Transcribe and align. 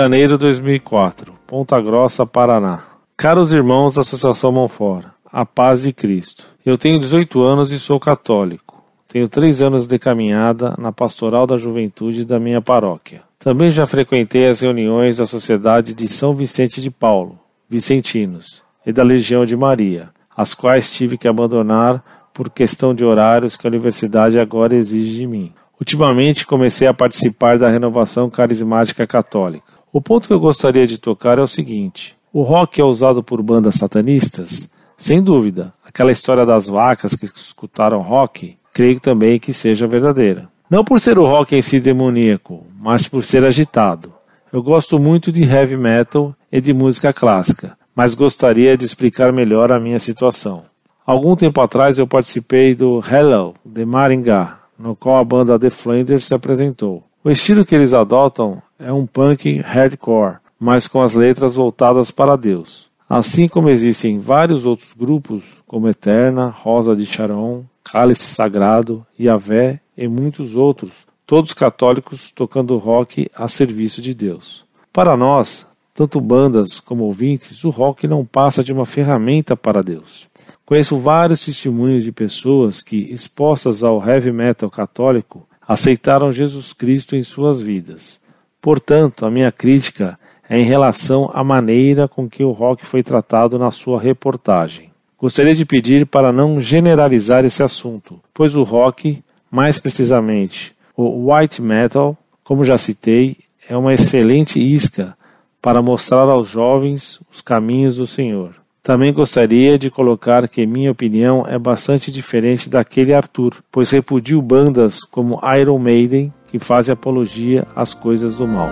Janeiro 0.00 0.38
de 0.38 0.44
2004, 0.44 1.34
Ponta 1.46 1.78
Grossa, 1.78 2.24
Paraná. 2.24 2.82
Caros 3.18 3.52
irmãos 3.52 3.96
da 3.96 4.00
Associação 4.00 4.50
Monfora, 4.50 5.12
a 5.30 5.44
paz 5.44 5.82
de 5.82 5.92
Cristo. 5.92 6.46
Eu 6.64 6.78
tenho 6.78 6.98
18 6.98 7.42
anos 7.42 7.70
e 7.70 7.78
sou 7.78 8.00
católico. 8.00 8.82
Tenho 9.06 9.28
três 9.28 9.60
anos 9.60 9.86
de 9.86 9.98
caminhada 9.98 10.74
na 10.78 10.90
pastoral 10.90 11.46
da 11.46 11.58
juventude 11.58 12.24
da 12.24 12.40
minha 12.40 12.62
paróquia. 12.62 13.20
Também 13.38 13.70
já 13.70 13.84
frequentei 13.84 14.48
as 14.48 14.60
reuniões 14.60 15.18
da 15.18 15.26
Sociedade 15.26 15.92
de 15.92 16.08
São 16.08 16.34
Vicente 16.34 16.80
de 16.80 16.90
Paulo, 16.90 17.38
Vicentinos, 17.68 18.64
e 18.86 18.94
da 18.94 19.02
Legião 19.02 19.44
de 19.44 19.54
Maria, 19.54 20.08
as 20.34 20.54
quais 20.54 20.90
tive 20.90 21.18
que 21.18 21.28
abandonar 21.28 22.02
por 22.32 22.48
questão 22.48 22.94
de 22.94 23.04
horários 23.04 23.54
que 23.54 23.66
a 23.66 23.68
universidade 23.68 24.40
agora 24.40 24.74
exige 24.74 25.18
de 25.18 25.26
mim. 25.26 25.52
Ultimamente 25.78 26.46
comecei 26.46 26.88
a 26.88 26.94
participar 26.94 27.58
da 27.58 27.68
renovação 27.68 28.30
carismática 28.30 29.06
católica. 29.06 29.79
O 29.92 30.00
ponto 30.00 30.28
que 30.28 30.32
eu 30.32 30.38
gostaria 30.38 30.86
de 30.86 30.98
tocar 30.98 31.38
é 31.38 31.42
o 31.42 31.48
seguinte: 31.48 32.16
o 32.32 32.42
rock 32.42 32.80
é 32.80 32.84
usado 32.84 33.24
por 33.24 33.42
bandas 33.42 33.74
satanistas? 33.74 34.70
Sem 34.96 35.20
dúvida. 35.20 35.72
Aquela 35.84 36.12
história 36.12 36.46
das 36.46 36.68
vacas 36.68 37.16
que 37.16 37.24
escutaram 37.24 38.00
rock, 38.00 38.56
creio 38.72 39.00
também 39.00 39.38
que 39.38 39.52
seja 39.52 39.88
verdadeira. 39.88 40.48
Não 40.70 40.84
por 40.84 41.00
ser 41.00 41.18
o 41.18 41.26
rock 41.26 41.56
em 41.56 41.62
si 41.62 41.80
demoníaco, 41.80 42.64
mas 42.78 43.08
por 43.08 43.24
ser 43.24 43.44
agitado. 43.44 44.12
Eu 44.52 44.62
gosto 44.62 44.98
muito 44.98 45.32
de 45.32 45.42
heavy 45.42 45.76
metal 45.76 46.36
e 46.52 46.60
de 46.60 46.72
música 46.72 47.12
clássica, 47.12 47.76
mas 47.94 48.14
gostaria 48.14 48.76
de 48.76 48.84
explicar 48.84 49.32
melhor 49.32 49.72
a 49.72 49.80
minha 49.80 49.98
situação. 49.98 50.62
Algum 51.04 51.34
tempo 51.34 51.60
atrás 51.60 51.98
eu 51.98 52.06
participei 52.06 52.76
do 52.76 53.00
Hello 53.00 53.54
de 53.64 53.84
Maringá, 53.84 54.60
no 54.78 54.94
qual 54.94 55.18
a 55.18 55.24
banda 55.24 55.58
The 55.58 55.70
Flanders 55.70 56.26
se 56.26 56.34
apresentou. 56.34 57.02
O 57.24 57.30
estilo 57.30 57.64
que 57.64 57.74
eles 57.74 57.92
adotam 57.92 58.62
é 58.80 58.92
um 58.92 59.06
punk 59.06 59.58
hardcore, 59.58 60.38
mas 60.58 60.88
com 60.88 61.02
as 61.02 61.14
letras 61.14 61.54
voltadas 61.54 62.10
para 62.10 62.36
Deus. 62.36 62.88
Assim 63.08 63.46
como 63.46 63.68
existem 63.68 64.18
vários 64.18 64.64
outros 64.64 64.94
grupos, 64.94 65.60
como 65.66 65.88
Eterna, 65.88 66.48
Rosa 66.48 66.96
de 66.96 67.04
Sharon, 67.04 67.64
Cálice 67.84 68.28
Sagrado, 68.28 69.04
Yahvé 69.18 69.80
e 69.96 70.08
muitos 70.08 70.56
outros, 70.56 71.06
todos 71.26 71.52
católicos 71.52 72.30
tocando 72.30 72.76
rock 72.78 73.30
a 73.34 73.48
serviço 73.48 74.00
de 74.00 74.14
Deus. 74.14 74.64
Para 74.92 75.16
nós, 75.16 75.66
tanto 75.92 76.20
bandas 76.20 76.80
como 76.80 77.04
ouvintes, 77.04 77.64
o 77.64 77.70
rock 77.70 78.06
não 78.06 78.24
passa 78.24 78.64
de 78.64 78.72
uma 78.72 78.86
ferramenta 78.86 79.56
para 79.56 79.82
Deus. 79.82 80.28
Conheço 80.64 80.96
vários 80.96 81.44
testemunhos 81.44 82.04
de 82.04 82.12
pessoas 82.12 82.80
que, 82.80 83.12
expostas 83.12 83.82
ao 83.82 84.00
heavy 84.06 84.30
metal 84.30 84.70
católico, 84.70 85.46
aceitaram 85.66 86.32
Jesus 86.32 86.72
Cristo 86.72 87.16
em 87.16 87.22
suas 87.22 87.60
vidas. 87.60 88.20
Portanto, 88.60 89.24
a 89.24 89.30
minha 89.30 89.50
crítica 89.50 90.18
é 90.48 90.58
em 90.58 90.64
relação 90.64 91.30
à 91.32 91.42
maneira 91.44 92.08
com 92.08 92.28
que 92.28 92.42
o 92.42 92.50
rock 92.50 92.84
foi 92.84 93.02
tratado 93.02 93.58
na 93.58 93.70
sua 93.70 94.00
reportagem. 94.00 94.90
Gostaria 95.18 95.54
de 95.54 95.64
pedir 95.64 96.06
para 96.06 96.32
não 96.32 96.60
generalizar 96.60 97.44
esse 97.44 97.62
assunto, 97.62 98.20
pois 98.32 98.56
o 98.56 98.62
rock, 98.62 99.22
mais 99.50 99.78
precisamente 99.78 100.74
o 100.96 101.32
white 101.32 101.62
metal, 101.62 102.16
como 102.44 102.64
já 102.64 102.76
citei, 102.76 103.36
é 103.68 103.76
uma 103.76 103.94
excelente 103.94 104.58
isca 104.58 105.16
para 105.62 105.80
mostrar 105.80 106.28
aos 106.28 106.48
jovens 106.48 107.20
os 107.30 107.40
caminhos 107.40 107.96
do 107.96 108.06
Senhor. 108.06 108.54
Também 108.82 109.12
gostaria 109.12 109.78
de 109.78 109.90
colocar 109.90 110.48
que 110.48 110.66
minha 110.66 110.90
opinião 110.90 111.46
é 111.46 111.58
bastante 111.58 112.10
diferente 112.10 112.68
daquele 112.68 113.12
Arthur, 113.12 113.62
pois 113.70 113.90
repudio 113.90 114.40
bandas 114.40 115.00
como 115.00 115.40
Iron 115.58 115.78
Maiden 115.78 116.32
que 116.50 116.58
fazem 116.58 116.92
apologia 116.92 117.66
às 117.74 117.94
coisas 117.94 118.34
do 118.34 118.46
mal. 118.46 118.68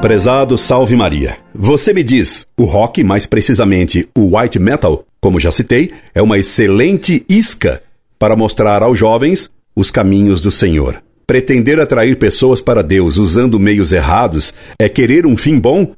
Prezado 0.00 0.56
Salve 0.56 0.94
Maria. 0.94 1.38
Você 1.52 1.92
me 1.92 2.04
diz, 2.04 2.46
o 2.56 2.64
rock, 2.64 3.02
mais 3.02 3.26
precisamente 3.26 4.08
o 4.16 4.38
white 4.38 4.58
metal, 4.58 5.04
como 5.20 5.40
já 5.40 5.50
citei, 5.50 5.92
é 6.14 6.22
uma 6.22 6.38
excelente 6.38 7.24
isca 7.28 7.82
para 8.18 8.36
mostrar 8.36 8.82
aos 8.82 8.98
jovens 8.98 9.50
os 9.74 9.90
caminhos 9.90 10.40
do 10.40 10.50
Senhor. 10.50 11.02
Pretender 11.26 11.80
atrair 11.80 12.16
pessoas 12.16 12.60
para 12.60 12.82
Deus 12.82 13.16
usando 13.16 13.58
meios 13.58 13.92
errados 13.92 14.54
é 14.78 14.88
querer 14.88 15.26
um 15.26 15.36
fim 15.36 15.58
bom 15.58 15.94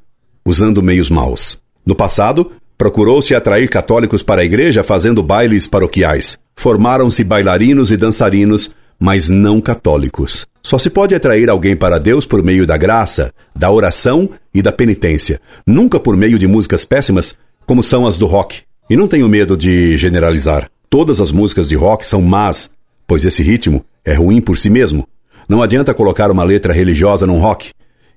usando 0.47 0.83
meios 0.83 1.11
maus. 1.11 1.61
No 1.85 1.95
passado, 1.95 2.53
procurou-se 2.79 3.35
atrair 3.35 3.69
católicos 3.69 4.23
para 4.23 4.41
a 4.41 4.45
igreja 4.45 4.83
fazendo 4.83 5.23
bailes 5.23 5.67
paroquiais. 5.67 6.39
Formaram-se 6.61 7.25
bailarinos 7.25 7.91
e 7.91 7.97
dançarinos, 7.97 8.75
mas 8.99 9.31
não 9.31 9.63
católicos. 9.63 10.47
Só 10.63 10.77
se 10.77 10.91
pode 10.91 11.15
atrair 11.15 11.49
alguém 11.49 11.75
para 11.75 11.99
Deus 11.99 12.27
por 12.27 12.43
meio 12.43 12.67
da 12.67 12.77
graça, 12.77 13.33
da 13.57 13.71
oração 13.71 14.29
e 14.53 14.61
da 14.61 14.71
penitência, 14.71 15.41
nunca 15.67 15.99
por 15.99 16.19
meio 16.19 16.39
de 16.39 16.47
músicas 16.47 16.85
péssimas, 16.85 17.35
como 17.65 17.83
são 17.83 18.07
as 18.07 18.19
do 18.19 18.27
rock. 18.27 18.61
E 18.91 18.95
não 18.95 19.09
tenho 19.09 19.27
medo 19.27 19.57
de 19.57 19.97
generalizar. 19.97 20.69
Todas 20.91 21.19
as 21.19 21.33
músicas 21.33 21.67
de 21.67 21.77
rock 21.77 22.07
são 22.07 22.21
más, 22.21 22.69
pois 23.07 23.25
esse 23.25 23.43
ritmo 23.43 23.83
é 24.05 24.13
ruim 24.13 24.43
por 24.43 24.59
si 24.59 24.69
mesmo. 24.69 25.09
Não 25.49 25.63
adianta 25.63 25.95
colocar 25.95 26.31
uma 26.31 26.45
letra 26.45 26.75
religiosa 26.75 27.27
num 27.27 27.39
rock. 27.39 27.71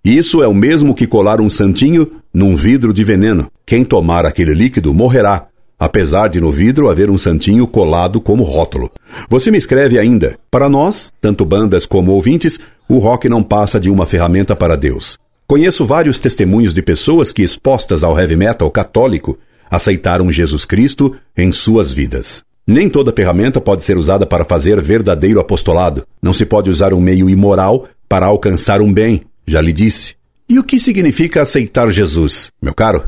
Isso 0.03 0.43
é 0.43 0.47
o 0.49 0.53
mesmo 0.53 0.93
que 0.93 1.07
colar 1.07 1.39
um 1.39 1.49
santinho 1.49 2.11
num 2.33 2.57
vidro 2.57 2.93
de 2.93 3.05
veneno. 3.05 3.49
Quem 3.65 3.85
tomar 3.85 4.25
aquele 4.25 4.53
líquido 4.53 4.93
morrerá, 4.93 5.47
apesar 5.83 6.29
de 6.29 6.39
no 6.39 6.49
vidro 6.49 6.89
haver 6.89 7.09
um 7.09 7.17
santinho 7.17 7.67
colado 7.67 8.21
como 8.21 8.44
rótulo. 8.44 8.89
Você 9.27 9.51
me 9.51 9.57
escreve 9.57 9.99
ainda: 9.99 10.39
Para 10.49 10.69
nós, 10.69 11.11
tanto 11.19 11.44
bandas 11.44 11.85
como 11.85 12.13
ouvintes, 12.13 12.57
o 12.88 12.99
rock 12.99 13.27
não 13.27 13.44
passa 13.44 13.81
de 13.81 13.89
uma 13.89 14.05
ferramenta 14.05 14.55
para 14.55 14.77
Deus. 14.77 15.17
Conheço 15.45 15.85
vários 15.85 16.19
testemunhos 16.19 16.73
de 16.73 16.81
pessoas 16.81 17.33
que, 17.33 17.43
expostas 17.43 18.01
ao 18.01 18.17
heavy 18.17 18.38
metal 18.38 18.72
católico, 18.72 19.38
aceitaram 19.69 20.31
Jesus 20.31 20.63
Cristo 20.63 21.17
em 21.35 21.51
suas 21.51 21.91
vidas. 21.91 22.45
Nem 22.66 22.88
toda 22.88 23.11
ferramenta 23.11 23.59
pode 23.59 23.83
ser 23.83 23.97
usada 23.97 24.25
para 24.25 24.45
fazer 24.45 24.81
verdadeiro 24.81 25.41
apostolado. 25.41 26.07
Não 26.22 26.33
se 26.33 26.45
pode 26.45 26.69
usar 26.69 26.93
um 26.93 27.01
meio 27.01 27.29
imoral 27.29 27.89
para 28.07 28.25
alcançar 28.25 28.81
um 28.81 28.93
bem, 28.93 29.23
já 29.45 29.59
lhe 29.59 29.73
disse. 29.73 30.16
E 30.47 30.57
o 30.57 30.63
que 30.63 30.79
significa 30.79 31.41
aceitar 31.41 31.91
Jesus? 31.91 32.51
Meu 32.61 32.73
caro, 32.73 33.03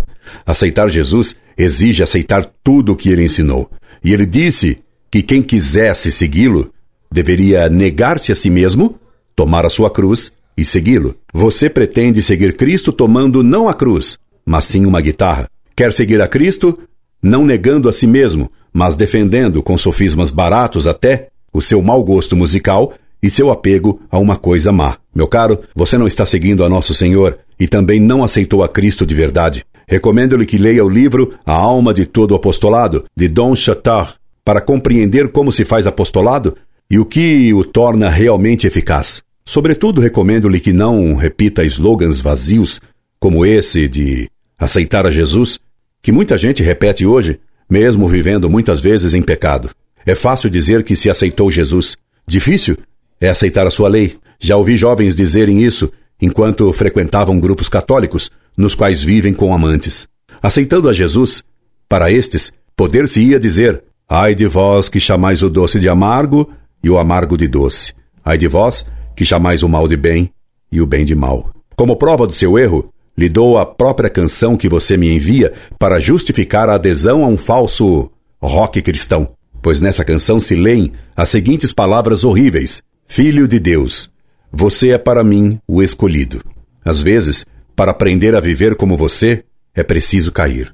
aceitar 0.45 0.89
Jesus 0.89 1.37
exige 1.57 2.03
aceitar 2.03 2.51
tudo 2.63 2.93
o 2.93 2.95
que 2.95 3.09
ele 3.09 3.23
ensinou. 3.23 3.69
E 4.03 4.13
ele 4.13 4.25
disse 4.25 4.79
que 5.09 5.21
quem 5.21 5.41
quisesse 5.41 6.11
segui-lo 6.11 6.71
deveria 7.11 7.69
negar-se 7.69 8.31
a 8.31 8.35
si 8.35 8.49
mesmo, 8.49 8.99
tomar 9.35 9.65
a 9.65 9.69
sua 9.69 9.89
cruz 9.89 10.33
e 10.57 10.65
segui-lo. 10.65 11.15
Você 11.33 11.69
pretende 11.69 12.21
seguir 12.21 12.55
Cristo 12.55 12.91
tomando 12.91 13.43
não 13.43 13.67
a 13.67 13.73
cruz, 13.73 14.17
mas 14.45 14.65
sim 14.65 14.85
uma 14.85 15.01
guitarra. 15.01 15.49
Quer 15.75 15.93
seguir 15.93 16.21
a 16.21 16.27
Cristo 16.27 16.77
não 17.21 17.45
negando 17.45 17.89
a 17.89 17.93
si 17.93 18.05
mesmo, 18.05 18.51
mas 18.71 18.95
defendendo 18.95 19.63
com 19.63 19.77
sofismas 19.77 20.29
baratos 20.29 20.85
até 20.85 21.29
o 21.51 21.61
seu 21.61 21.81
mau 21.81 22.03
gosto 22.03 22.35
musical 22.35 22.93
e 23.21 23.29
seu 23.29 23.49
apego 23.49 23.99
a 24.11 24.19
uma 24.19 24.35
coisa 24.35 24.71
má. 24.71 24.97
Meu 25.13 25.27
caro, 25.27 25.61
você 25.73 25.97
não 25.97 26.05
está 26.05 26.25
seguindo 26.25 26.63
a 26.63 26.69
Nosso 26.69 26.93
Senhor 26.93 27.39
e 27.59 27.67
também 27.67 27.99
não 27.99 28.23
aceitou 28.23 28.63
a 28.63 28.69
Cristo 28.69 29.05
de 29.05 29.15
verdade. 29.15 29.65
Recomendo-lhe 29.87 30.45
que 30.45 30.57
leia 30.57 30.83
o 30.83 30.89
livro 30.89 31.33
A 31.45 31.53
Alma 31.53 31.93
de 31.93 32.05
Todo 32.05 32.35
Apostolado, 32.35 33.05
de 33.15 33.27
Don 33.27 33.55
Chattard, 33.55 34.15
para 34.43 34.61
compreender 34.61 35.31
como 35.31 35.51
se 35.51 35.65
faz 35.65 35.87
apostolado 35.87 36.55
e 36.89 36.99
o 36.99 37.05
que 37.05 37.53
o 37.53 37.63
torna 37.63 38.09
realmente 38.09 38.67
eficaz. 38.67 39.23
Sobretudo, 39.45 40.01
recomendo-lhe 40.01 40.59
que 40.59 40.73
não 40.73 41.15
repita 41.15 41.63
slogans 41.63 42.21
vazios 42.21 42.81
como 43.19 43.45
esse 43.45 43.87
de 43.87 44.29
aceitar 44.57 45.05
a 45.05 45.11
Jesus, 45.11 45.59
que 46.01 46.11
muita 46.11 46.37
gente 46.37 46.63
repete 46.63 47.05
hoje, 47.05 47.39
mesmo 47.69 48.07
vivendo 48.07 48.49
muitas 48.49 48.81
vezes 48.81 49.13
em 49.13 49.21
pecado. 49.21 49.69
É 50.05 50.13
fácil 50.13 50.49
dizer 50.49 50.83
que 50.83 50.95
se 50.95 51.09
aceitou 51.09 51.49
Jesus. 51.49 51.97
Difícil 52.27 52.77
é 53.19 53.29
aceitar 53.29 53.65
a 53.65 53.71
sua 53.71 53.89
lei. 53.89 54.17
Já 54.39 54.55
ouvi 54.55 54.77
jovens 54.77 55.15
dizerem 55.15 55.63
isso 55.63 55.91
enquanto 56.21 56.71
frequentavam 56.71 57.39
grupos 57.39 57.67
católicos, 57.67 58.31
nos 58.57 58.75
quais 58.75 59.03
vivem 59.03 59.33
com 59.33 59.53
amantes. 59.53 60.07
Aceitando 60.41 60.89
a 60.89 60.93
Jesus, 60.93 61.43
para 61.87 62.11
estes, 62.11 62.53
poder-se-ia 62.75 63.39
dizer: 63.39 63.83
Ai 64.07 64.35
de 64.35 64.45
vós 64.45 64.89
que 64.89 64.99
chamais 64.99 65.41
o 65.41 65.49
doce 65.49 65.79
de 65.79 65.89
amargo 65.89 66.51
e 66.83 66.89
o 66.89 66.97
amargo 66.97 67.37
de 67.37 67.47
doce. 67.47 67.93
Ai 68.23 68.37
de 68.37 68.47
vós 68.47 68.85
que 69.15 69.25
chamais 69.25 69.63
o 69.63 69.69
mal 69.69 69.87
de 69.87 69.97
bem 69.97 70.29
e 70.71 70.81
o 70.81 70.85
bem 70.85 71.05
de 71.05 71.15
mal. 71.15 71.51
Como 71.75 71.95
prova 71.95 72.27
do 72.27 72.33
seu 72.33 72.57
erro, 72.57 72.91
lhe 73.17 73.29
dou 73.29 73.57
a 73.57 73.65
própria 73.65 74.09
canção 74.09 74.57
que 74.57 74.69
você 74.69 74.97
me 74.97 75.11
envia 75.11 75.53
para 75.79 75.99
justificar 75.99 76.69
a 76.69 76.75
adesão 76.75 77.23
a 77.23 77.27
um 77.27 77.37
falso 77.37 78.11
rock 78.41 78.81
cristão. 78.81 79.29
Pois 79.61 79.81
nessa 79.81 80.05
canção 80.05 80.39
se 80.39 80.55
leem 80.55 80.91
as 81.15 81.29
seguintes 81.29 81.73
palavras 81.73 82.23
horríveis: 82.23 82.83
Filho 83.07 83.47
de 83.47 83.59
Deus, 83.59 84.11
você 84.51 84.91
é 84.91 84.97
para 84.97 85.23
mim 85.23 85.59
o 85.67 85.81
escolhido. 85.81 86.41
Às 86.83 87.01
vezes, 87.01 87.45
para 87.75 87.91
aprender 87.91 88.35
a 88.35 88.39
viver 88.39 88.75
como 88.75 88.95
você, 88.95 89.43
é 89.73 89.83
preciso 89.83 90.31
cair. 90.31 90.73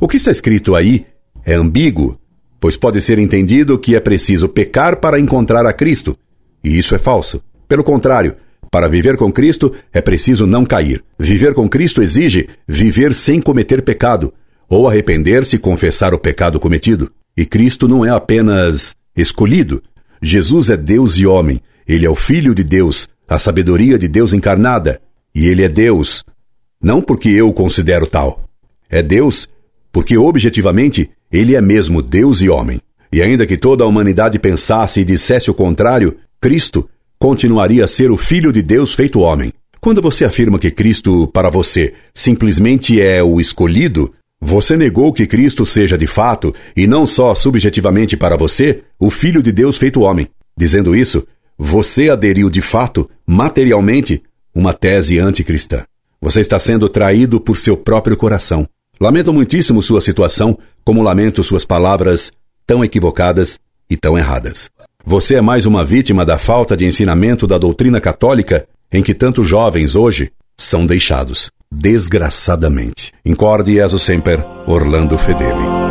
O 0.00 0.08
que 0.08 0.16
está 0.16 0.30
escrito 0.30 0.74
aí 0.74 1.06
é 1.44 1.54
ambíguo, 1.54 2.18
pois 2.60 2.76
pode 2.76 3.00
ser 3.00 3.18
entendido 3.18 3.78
que 3.78 3.94
é 3.94 4.00
preciso 4.00 4.48
pecar 4.48 4.96
para 5.00 5.20
encontrar 5.20 5.66
a 5.66 5.72
Cristo, 5.72 6.18
e 6.62 6.78
isso 6.78 6.94
é 6.94 6.98
falso. 6.98 7.42
Pelo 7.68 7.84
contrário, 7.84 8.36
Para 8.72 8.88
viver 8.88 9.18
com 9.18 9.30
Cristo 9.30 9.70
é 9.92 10.00
preciso 10.00 10.46
não 10.46 10.64
cair. 10.64 11.04
Viver 11.18 11.52
com 11.52 11.68
Cristo 11.68 12.02
exige 12.02 12.48
viver 12.66 13.14
sem 13.14 13.38
cometer 13.38 13.82
pecado, 13.82 14.32
ou 14.66 14.88
arrepender-se 14.88 15.56
e 15.56 15.58
confessar 15.58 16.14
o 16.14 16.18
pecado 16.18 16.58
cometido. 16.58 17.12
E 17.36 17.44
Cristo 17.44 17.86
não 17.86 18.02
é 18.02 18.08
apenas 18.08 18.94
escolhido. 19.14 19.82
Jesus 20.22 20.70
é 20.70 20.76
Deus 20.76 21.18
e 21.18 21.26
homem. 21.26 21.60
Ele 21.86 22.06
é 22.06 22.10
o 22.10 22.16
Filho 22.16 22.54
de 22.54 22.64
Deus, 22.64 23.10
a 23.28 23.38
sabedoria 23.38 23.98
de 23.98 24.08
Deus 24.08 24.32
encarnada. 24.32 25.02
E 25.34 25.48
ele 25.48 25.62
é 25.62 25.68
Deus. 25.68 26.24
Não 26.82 27.00
porque 27.00 27.28
eu 27.28 27.48
o 27.48 27.52
considero 27.52 28.06
tal. 28.06 28.44
É 28.90 29.02
Deus 29.02 29.48
porque 29.92 30.16
objetivamente 30.16 31.10
ele 31.30 31.54
é 31.54 31.60
mesmo 31.60 32.02
Deus 32.02 32.40
e 32.40 32.48
homem. 32.48 32.80
E 33.12 33.22
ainda 33.22 33.46
que 33.46 33.56
toda 33.56 33.84
a 33.84 33.86
humanidade 33.86 34.38
pensasse 34.38 35.00
e 35.00 35.04
dissesse 35.04 35.50
o 35.50 35.54
contrário, 35.54 36.16
Cristo 36.40 36.88
continuaria 37.18 37.84
a 37.84 37.88
ser 37.88 38.10
o 38.10 38.16
Filho 38.16 38.50
de 38.50 38.62
Deus 38.62 38.94
feito 38.94 39.20
homem. 39.20 39.52
Quando 39.80 40.00
você 40.00 40.24
afirma 40.24 40.58
que 40.58 40.70
Cristo, 40.70 41.28
para 41.28 41.50
você, 41.50 41.92
simplesmente 42.14 43.00
é 43.00 43.22
o 43.22 43.40
escolhido, 43.40 44.12
você 44.40 44.76
negou 44.76 45.12
que 45.12 45.26
Cristo 45.26 45.64
seja 45.64 45.96
de 45.96 46.06
fato, 46.06 46.54
e 46.76 46.86
não 46.86 47.06
só 47.06 47.34
subjetivamente 47.34 48.16
para 48.16 48.36
você, 48.36 48.82
o 48.98 49.10
Filho 49.10 49.42
de 49.42 49.52
Deus 49.52 49.76
feito 49.76 50.00
homem. 50.00 50.26
Dizendo 50.56 50.96
isso, 50.96 51.26
você 51.56 52.10
aderiu 52.10 52.50
de 52.50 52.62
fato, 52.62 53.08
materialmente, 53.26 54.22
uma 54.54 54.72
tese 54.72 55.18
anticristã. 55.18 55.84
Você 56.22 56.40
está 56.40 56.56
sendo 56.56 56.88
traído 56.88 57.40
por 57.40 57.58
seu 57.58 57.76
próprio 57.76 58.16
coração. 58.16 58.64
Lamento 59.00 59.32
muitíssimo 59.32 59.82
sua 59.82 60.00
situação, 60.00 60.56
como 60.84 61.02
lamento 61.02 61.42
suas 61.42 61.64
palavras 61.64 62.30
tão 62.64 62.84
equivocadas 62.84 63.58
e 63.90 63.96
tão 63.96 64.16
erradas. 64.16 64.70
Você 65.04 65.34
é 65.34 65.40
mais 65.40 65.66
uma 65.66 65.84
vítima 65.84 66.24
da 66.24 66.38
falta 66.38 66.76
de 66.76 66.86
ensinamento 66.86 67.44
da 67.44 67.58
doutrina 67.58 68.00
católica 68.00 68.68
em 68.92 69.02
que 69.02 69.14
tantos 69.14 69.48
jovens 69.48 69.96
hoje 69.96 70.30
são 70.56 70.86
deixados 70.86 71.50
desgraçadamente. 71.72 73.12
Incorde 73.26 73.74
Jesus 73.74 74.02
Semper, 74.02 74.46
Orlando 74.68 75.18
Fedeli. 75.18 75.81